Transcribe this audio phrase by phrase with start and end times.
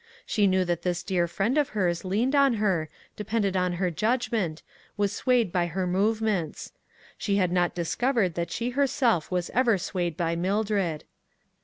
[0.25, 4.63] She knew that this dear friend of hers leaned on her, depended on her judgment,
[4.97, 6.71] was swayed by her movements;
[7.19, 11.03] she had not discovered that she herself was ever swayed by Mildred.